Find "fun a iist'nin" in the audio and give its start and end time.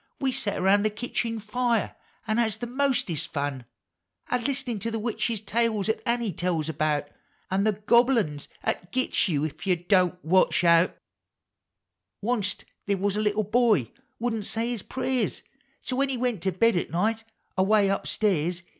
3.31-4.79